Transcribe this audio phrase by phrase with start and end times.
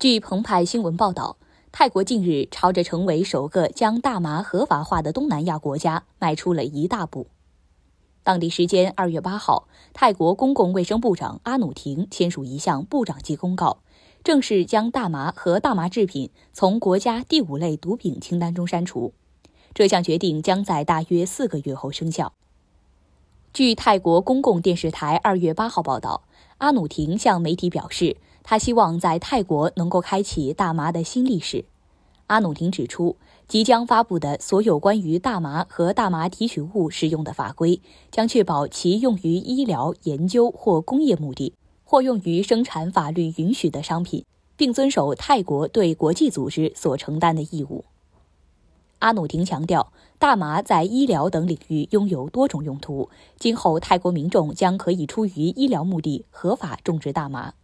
[0.00, 1.36] 据澎湃新闻报道，
[1.70, 7.26] 泰国近日朝着成为首个将大麻合法化的东南亚国家迈出了一大步。
[8.22, 13.82] 当地时间二月八号，泰国公共卫生部长阿努廷签署一项部长级公告，
[14.24, 19.12] 正式将大麻和大麻制品从国家第五类毒品清单中删除。
[19.74, 22.32] 这项决定将在大约四个月后生效。
[23.52, 26.22] 据泰国公共电视台二月八号报道，
[26.56, 31.64] 阿努廷向媒体表示，他希望在泰国能够开启大麻的新历史。
[32.26, 33.16] 阿努廷指出，
[33.48, 41.52] 即将发布的所有关于大麻和大麻提取物使用的法规，将确保其用于医疗、研究或工业目的，
[41.84, 44.24] 或用于生产法律允许的商品，
[44.56, 47.84] 并遵守泰国对国际组织所承担的义务。
[49.00, 53.08] 阿努廷强调，大麻在医疗等领域拥有多种用途。
[53.38, 57.54] 今后，泰国民众将可以出于医疗目的合法种植大麻。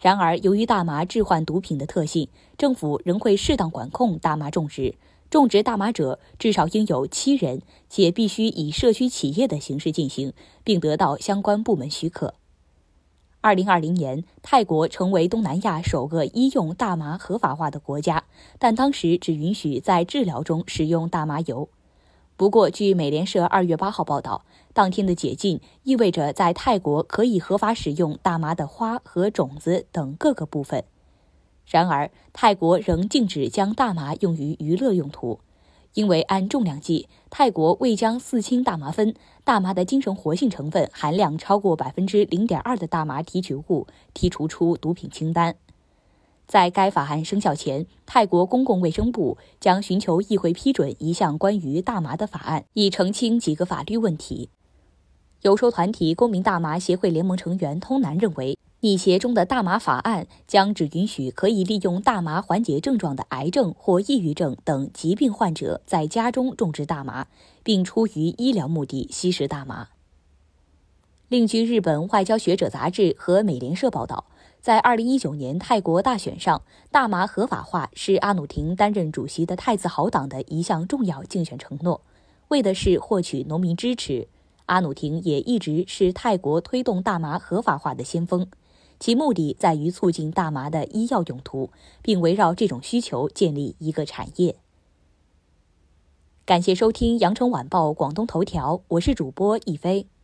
[0.00, 4.94] 然而，由于大麻致幻毒品的特性，政府仍会适当管控大麻种植。
[5.28, 10.32] 种植大麻者至少应有七人，且必须以社区企业的形式进行，
[10.64, 12.34] 并得到相关部门许可。
[13.40, 18.24] 二零二零年，泰国成为东南亚首个医用大麻合法化的国家，
[18.58, 21.68] 但当时只允许在治疗中使用大麻油。
[22.38, 30.84] 不过，据美联社二月八号报道，当天的解禁意味着在泰国可以合法使用大麻的花和种子等各个部分。
[31.66, 35.40] 然而，泰国仍禁止将大麻用于娱乐用途。
[35.94, 45.56] 因为按重量计，泰国未将四氢大麻酚（大麻的精神活性成分含量超过百分之零点二的大麻提取物）剔除出毒品清单。
[46.48, 54.48] 在该法案生效前，泰国公共卫生部将寻求议会批准一项关于大麻的法案，以澄清几个法律问题。
[55.42, 58.58] 游说团体公民大麻协会联盟成员通南认为。
[58.80, 67.26] 拟协中的大麻法案将只允许可以利用大麻缓解症状的癌症或抑郁症等疾病患者在家中种植大麻，
[67.64, 69.88] 并出于医疗目的吸食大麻。
[71.26, 74.26] 另据日本外交学者杂志和美联社报道，
[74.60, 82.02] 在2019年泰国大选上，大麻合法化是阿努廷担任主席的太子豪党的一项重要竞选承诺，
[82.48, 84.28] 为的是获取农民支持。
[84.66, 88.46] 阿努廷也一直是泰国推动大麻合法化的先锋。
[88.98, 91.70] 其目的在于促进大麻的医药用途，
[92.02, 94.56] 并围绕这种需求建立一个产业。
[96.44, 100.08] 感谢收听《羊城晚报广东头条》，我是主播一飞。